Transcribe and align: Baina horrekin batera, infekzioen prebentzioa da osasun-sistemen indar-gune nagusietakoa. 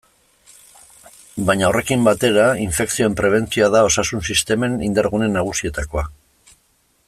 Baina 1.49 1.67
horrekin 1.67 2.07
batera, 2.07 2.47
infekzioen 2.63 3.19
prebentzioa 3.21 3.69
da 3.77 3.83
osasun-sistemen 3.91 4.81
indar-gune 4.89 5.29
nagusietakoa. 5.39 6.07